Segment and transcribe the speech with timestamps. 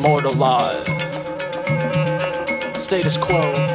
[0.00, 0.84] Lie.
[2.78, 3.67] Status quo,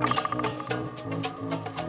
[0.00, 0.12] フフ
[1.10, 1.79] フフ。